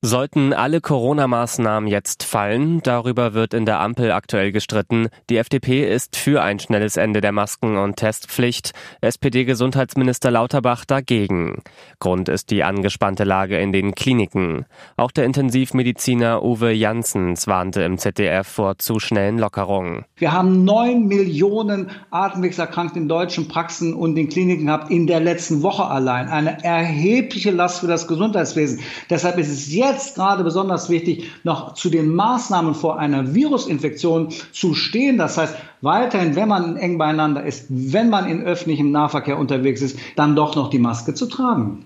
Sollten 0.00 0.52
alle 0.52 0.80
Corona-Maßnahmen 0.80 1.88
jetzt 1.88 2.22
fallen, 2.22 2.80
darüber 2.84 3.34
wird 3.34 3.52
in 3.52 3.66
der 3.66 3.80
Ampel 3.80 4.12
aktuell 4.12 4.52
gestritten. 4.52 5.08
Die 5.28 5.38
FDP 5.38 5.92
ist 5.92 6.14
für 6.14 6.40
ein 6.40 6.60
schnelles 6.60 6.96
Ende 6.96 7.20
der 7.20 7.32
Masken- 7.32 7.76
und 7.76 7.96
Testpflicht, 7.96 8.74
SPD-Gesundheitsminister 9.00 10.30
Lauterbach 10.30 10.84
dagegen. 10.84 11.62
Grund 11.98 12.28
ist 12.28 12.52
die 12.52 12.62
angespannte 12.62 13.24
Lage 13.24 13.58
in 13.58 13.72
den 13.72 13.96
Kliniken. 13.96 14.66
Auch 14.96 15.10
der 15.10 15.24
Intensivmediziner 15.24 16.44
Uwe 16.44 16.70
Janssens 16.70 17.48
warnte 17.48 17.82
im 17.82 17.98
ZDF 17.98 18.46
vor 18.46 18.78
zu 18.78 19.00
schnellen 19.00 19.36
Lockerungen. 19.36 20.04
Wir 20.14 20.30
haben 20.32 20.62
neun 20.62 21.08
Millionen 21.08 21.90
Atemwegserkrankte 22.12 23.00
in 23.00 23.08
deutschen 23.08 23.48
Praxen 23.48 23.94
und 23.94 24.16
in 24.16 24.28
Kliniken 24.28 24.66
gehabt 24.66 24.92
in 24.92 25.08
der 25.08 25.18
letzten 25.18 25.64
Woche 25.64 25.86
allein. 25.86 26.28
Eine 26.28 26.62
erhebliche 26.62 27.50
Last 27.50 27.80
für 27.80 27.88
das 27.88 28.06
Gesundheitswesen. 28.06 28.78
Deshalb 29.10 29.38
ist 29.38 29.48
es 29.48 29.74
jetzt 29.74 29.87
jetzt 29.90 30.14
gerade 30.14 30.44
besonders 30.44 30.88
wichtig, 30.88 31.30
noch 31.44 31.74
zu 31.74 31.90
den 31.90 32.14
Maßnahmen 32.14 32.74
vor 32.74 32.98
einer 32.98 33.34
Virusinfektion 33.34 34.28
zu 34.52 34.74
stehen. 34.74 35.18
Das 35.18 35.36
heißt, 35.38 35.56
weiterhin, 35.80 36.36
wenn 36.36 36.48
man 36.48 36.76
eng 36.76 36.98
beieinander 36.98 37.44
ist, 37.44 37.66
wenn 37.68 38.10
man 38.10 38.28
in 38.28 38.42
öffentlichem 38.42 38.90
Nahverkehr 38.90 39.38
unterwegs 39.38 39.82
ist, 39.82 39.98
dann 40.16 40.36
doch 40.36 40.56
noch 40.56 40.70
die 40.70 40.78
Maske 40.78 41.14
zu 41.14 41.26
tragen. 41.26 41.84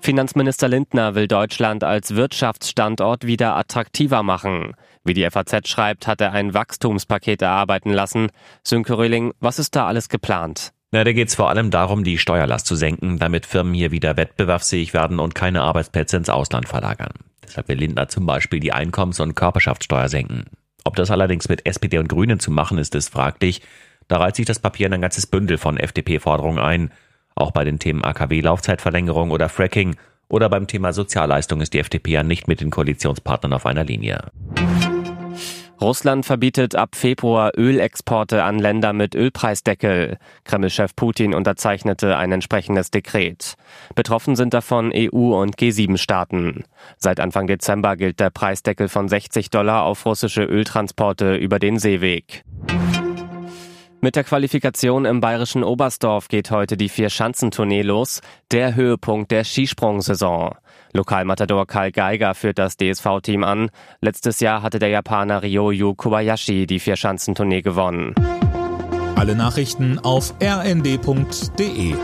Finanzminister 0.00 0.66
Lindner 0.66 1.14
will 1.14 1.28
Deutschland 1.28 1.84
als 1.84 2.16
Wirtschaftsstandort 2.16 3.24
wieder 3.24 3.54
attraktiver 3.54 4.24
machen. 4.24 4.74
Wie 5.04 5.14
die 5.14 5.28
FAZ 5.30 5.68
schreibt, 5.68 6.08
hat 6.08 6.20
er 6.20 6.32
ein 6.32 6.54
Wachstumspaket 6.54 7.40
erarbeiten 7.40 7.92
lassen. 7.92 8.30
Sönke 8.64 8.98
Röhling, 8.98 9.32
was 9.38 9.60
ist 9.60 9.76
da 9.76 9.86
alles 9.86 10.08
geplant? 10.08 10.72
Na, 10.94 11.04
da 11.04 11.12
geht 11.14 11.28
es 11.28 11.34
vor 11.34 11.48
allem 11.48 11.70
darum, 11.70 12.04
die 12.04 12.18
Steuerlast 12.18 12.66
zu 12.66 12.76
senken, 12.76 13.18
damit 13.18 13.46
Firmen 13.46 13.72
hier 13.72 13.92
wieder 13.92 14.18
wettbewerbsfähig 14.18 14.92
werden 14.92 15.20
und 15.20 15.34
keine 15.34 15.62
Arbeitsplätze 15.62 16.18
ins 16.18 16.28
Ausland 16.28 16.68
verlagern. 16.68 17.14
Deshalb 17.42 17.68
will 17.68 17.78
Lindner 17.78 18.08
zum 18.08 18.26
Beispiel 18.26 18.60
die 18.60 18.74
Einkommens- 18.74 19.18
und 19.18 19.34
Körperschaftssteuer 19.34 20.10
senken. 20.10 20.44
Ob 20.84 20.94
das 20.96 21.10
allerdings 21.10 21.48
mit 21.48 21.64
SPD 21.64 21.96
und 21.96 22.10
Grünen 22.10 22.40
zu 22.40 22.50
machen 22.50 22.76
ist, 22.76 22.94
ist 22.94 23.08
fraglich. 23.08 23.62
Da 24.08 24.18
reiht 24.18 24.36
sich 24.36 24.44
das 24.44 24.58
Papier 24.58 24.88
in 24.88 24.92
ein 24.92 25.00
ganzes 25.00 25.26
Bündel 25.26 25.56
von 25.56 25.78
FDP-Forderungen 25.78 26.58
ein. 26.58 26.92
Auch 27.34 27.52
bei 27.52 27.64
den 27.64 27.78
Themen 27.78 28.04
AKW-Laufzeitverlängerung 28.04 29.30
oder 29.30 29.48
Fracking 29.48 29.96
oder 30.28 30.50
beim 30.50 30.66
Thema 30.66 30.92
Sozialleistung 30.92 31.62
ist 31.62 31.72
die 31.72 31.78
FDP 31.78 32.10
ja 32.10 32.22
nicht 32.22 32.48
mit 32.48 32.60
den 32.60 32.70
Koalitionspartnern 32.70 33.54
auf 33.54 33.64
einer 33.64 33.84
Linie. 33.84 34.30
Russland 35.82 36.24
verbietet 36.24 36.76
ab 36.76 36.94
Februar 36.94 37.50
Ölexporte 37.56 38.44
an 38.44 38.60
Länder 38.60 38.92
mit 38.92 39.16
Ölpreisdeckel. 39.16 40.16
Kremlchef 40.44 40.94
Putin 40.94 41.34
unterzeichnete 41.34 42.16
ein 42.16 42.30
entsprechendes 42.30 42.92
Dekret. 42.92 43.56
Betroffen 43.96 44.36
sind 44.36 44.54
davon 44.54 44.92
EU- 44.94 45.36
und 45.36 45.56
G7-Staaten. 45.56 46.62
Seit 46.98 47.18
Anfang 47.18 47.48
Dezember 47.48 47.96
gilt 47.96 48.20
der 48.20 48.30
Preisdeckel 48.30 48.88
von 48.88 49.08
60 49.08 49.50
Dollar 49.50 49.82
auf 49.82 50.06
russische 50.06 50.44
Öltransporte 50.44 51.34
über 51.34 51.58
den 51.58 51.80
Seeweg. 51.80 52.44
Mit 54.04 54.16
der 54.16 54.24
Qualifikation 54.24 55.04
im 55.04 55.20
bayerischen 55.20 55.62
Oberstdorf 55.62 56.26
geht 56.26 56.50
heute 56.50 56.76
die 56.76 56.88
Vier-Schanzentournee 56.88 57.82
los, 57.82 58.20
der 58.50 58.74
Höhepunkt 58.74 59.30
der 59.30 59.44
Skisprungsaison. 59.44 60.56
Lokalmatador 60.92 61.68
Karl 61.68 61.92
Geiger 61.92 62.34
führt 62.34 62.58
das 62.58 62.76
DSV-Team 62.76 63.44
an. 63.44 63.70
Letztes 64.00 64.40
Jahr 64.40 64.62
hatte 64.62 64.80
der 64.80 64.88
Japaner 64.88 65.44
Ryoyu 65.44 65.94
Kobayashi 65.94 66.66
die 66.66 66.80
Vier-Schanzentournee 66.80 67.62
gewonnen. 67.62 68.16
Alle 69.14 69.36
Nachrichten 69.36 70.00
auf 70.00 70.34
rnd.de 70.42 71.94